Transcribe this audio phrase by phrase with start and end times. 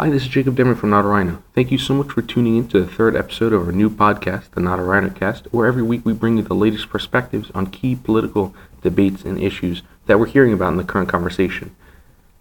[0.00, 1.42] Hi, this is Jacob Demmer from Not a Rhino.
[1.56, 4.48] Thank you so much for tuning in to the third episode of our new podcast,
[4.52, 7.66] the Not a Rhino Cast, where every week we bring you the latest perspectives on
[7.66, 11.74] key political debates and issues that we're hearing about in the current conversation.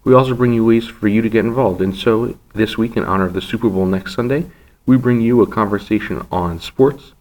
[0.04, 3.04] We also bring you ways for you to get involved, and so this week, in
[3.04, 4.46] honor of the Super Bowl next Sunday,
[4.86, 7.14] we bring you a conversation on sports,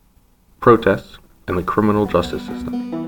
[0.60, 1.16] protests,
[1.48, 3.05] and the criminal justice system.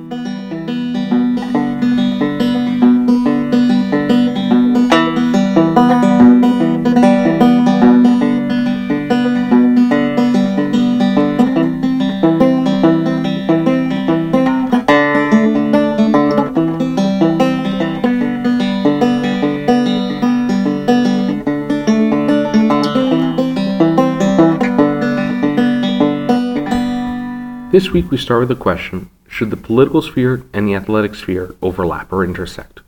[27.71, 31.54] This week we start with the question Should the political sphere and the athletic sphere
[31.61, 32.81] overlap or intersect?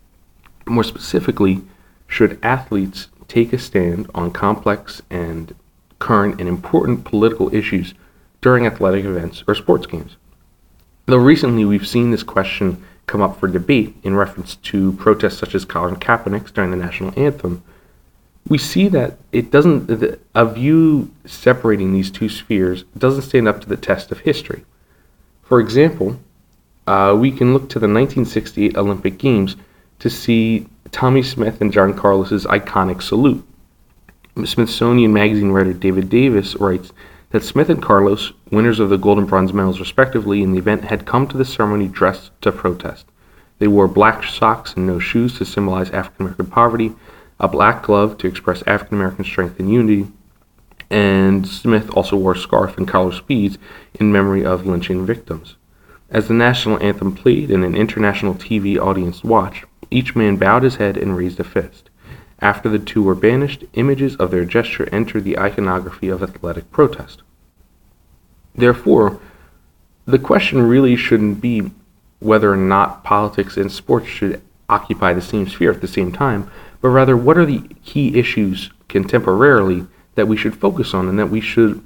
[0.64, 1.60] More specifically,
[2.06, 5.54] should athletes take a stand on complex and
[5.98, 7.92] current and important political issues
[8.40, 10.16] during athletic events or sports games?
[11.04, 15.54] Though recently we've seen this question come up for debate in reference to protests such
[15.54, 17.62] as Colin Kaepernick's during the national anthem,
[18.48, 23.68] we see that it doesn't a view separating these two spheres doesn't stand up to
[23.68, 24.64] the test of history.
[25.50, 26.16] For example,
[26.86, 29.56] uh, we can look to the 1968 Olympic Games
[29.98, 33.44] to see Tommie Smith and John Carlos's iconic salute.
[34.44, 36.92] Smithsonian Magazine writer David Davis writes
[37.30, 40.84] that Smith and Carlos, winners of the gold and bronze medals respectively in the event,
[40.84, 43.06] had come to the ceremony dressed to protest.
[43.58, 46.92] They wore black socks and no shoes to symbolize African American poverty,
[47.40, 50.12] a black glove to express African American strength and unity,
[50.90, 53.58] and Smith also wore a scarf and collar beads
[53.94, 55.56] in memory of lynching victims.
[56.10, 60.76] As the national anthem played and an international TV audience watched, each man bowed his
[60.76, 61.88] head and raised a fist.
[62.40, 67.22] After the two were banished, images of their gesture entered the iconography of athletic protest.
[68.54, 69.20] Therefore,
[70.06, 71.70] the question really shouldn't be
[72.18, 76.50] whether or not politics and sports should occupy the same sphere at the same time,
[76.80, 81.30] but rather what are the key issues contemporarily that we should focus on and that
[81.30, 81.82] we should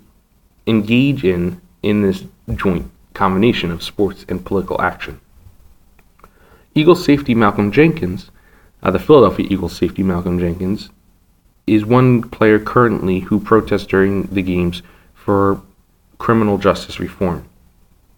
[0.66, 2.24] engage in in this
[2.54, 5.20] joint combination of sports and political action.
[6.74, 8.30] Eagles safety Malcolm Jenkins,
[8.82, 10.90] uh, the Philadelphia Eagles safety Malcolm Jenkins,
[11.66, 14.82] is one player currently who protests during the games
[15.14, 15.62] for
[16.18, 17.48] criminal justice reform.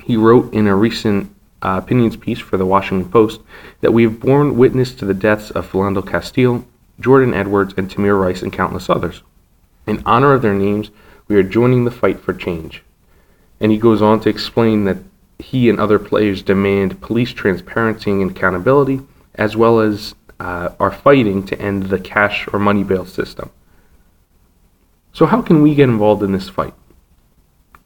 [0.03, 1.31] He wrote in a recent
[1.63, 3.41] uh, opinions piece for the Washington Post
[3.81, 6.65] that we have borne witness to the deaths of Philando Castile,
[7.01, 9.23] Jordan Edwards, and Tamir Rice, and countless others.
[9.87, 10.91] In honor of their names,
[11.29, 12.83] we are joining the fight for change.
[13.61, 14.99] And he goes on to explain that
[15.39, 19.01] he and other players demand police transparency and accountability,
[19.35, 23.51] as well as uh, are fighting to end the cash or money bail system.
[25.13, 26.75] So, how can we get involved in this fight,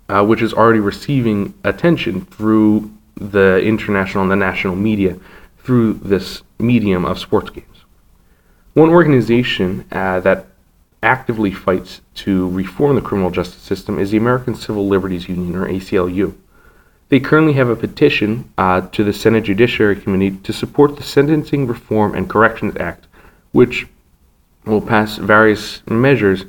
[0.09, 5.17] uh, which is already receiving attention through the international and the national media
[5.59, 7.67] through this medium of sports games?
[8.75, 10.47] One organization uh, that
[11.03, 15.67] actively fights to reform the criminal justice system is the American Civil Liberties Union, or
[15.67, 16.35] ACLU.
[17.09, 21.67] They currently have a petition uh, to the Senate Judiciary Committee to support the Sentencing
[21.67, 23.07] Reform and Corrections Act,
[23.53, 23.87] which
[24.65, 26.45] will pass various measures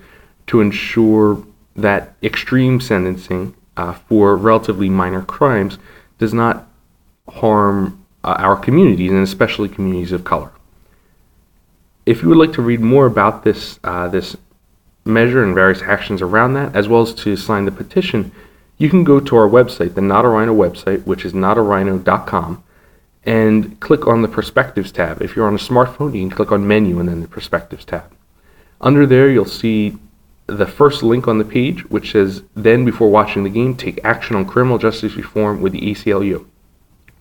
[0.48, 1.44] to ensure
[1.76, 5.78] that extreme sentencing uh, for relatively minor crimes
[6.20, 6.68] does not
[7.30, 10.52] harm uh, our communities, and especially communities of color
[12.12, 14.36] if you would like to read more about this uh, this
[15.06, 18.32] measure and various actions around that, as well as to sign the petition,
[18.78, 22.64] you can go to our website, the Not a Rhino website, which is notarhino.com,
[23.26, 25.22] and click on the Perspectives tab.
[25.22, 28.14] If you're on a smartphone, you can click on Menu and then the Perspectives tab.
[28.80, 29.98] Under there, you'll see
[30.48, 34.36] the first link on the page, which says, Then, before watching the game, take action
[34.36, 36.46] on criminal justice reform with the ACLU.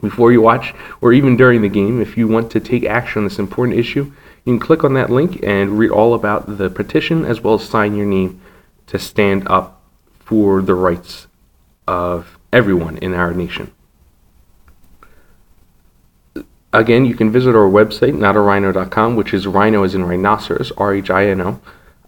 [0.00, 3.24] Before you watch, or even during the game, if you want to take action on
[3.24, 4.12] this important issue,
[4.44, 7.68] you can click on that link and read all about the petition as well as
[7.68, 8.40] sign your name
[8.86, 9.82] to stand up
[10.18, 11.26] for the rights
[11.86, 13.72] of everyone in our nation.
[16.72, 21.10] Again, you can visit our website, notarhino.com, which is rhino as in rhinoceros, R H
[21.10, 21.60] I N O,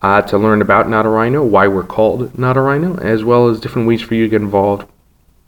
[0.03, 3.49] uh, to learn about Not a Rhino, why we're called Not a Rhino, as well
[3.49, 4.89] as different ways for you to get involved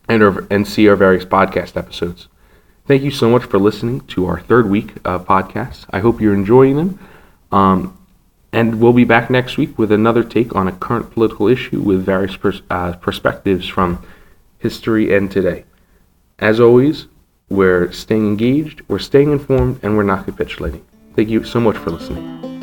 [0.08, 2.28] and, and see our various podcast episodes.
[2.86, 5.86] Thank you so much for listening to our third week of podcasts.
[5.88, 6.98] I hope you're enjoying them.
[7.50, 7.96] Um,
[8.52, 12.04] and we'll be back next week with another take on a current political issue with
[12.04, 14.04] various pers- uh, perspectives from
[14.58, 15.64] history and today.
[16.38, 17.06] As always,
[17.48, 20.84] we're staying engaged, we're staying informed, and we're not capitulating.
[21.16, 22.53] Thank you so much for listening.